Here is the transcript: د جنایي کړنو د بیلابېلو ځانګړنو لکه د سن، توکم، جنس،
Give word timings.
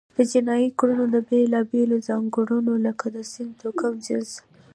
د 0.15 0.17
جنایي 0.31 0.69
کړنو 0.79 1.03
د 1.13 1.15
بیلابېلو 1.29 1.97
ځانګړنو 2.07 2.73
لکه 2.85 3.05
د 3.15 3.17
سن، 3.31 3.47
توکم، 3.59 3.93
جنس، 4.05 4.31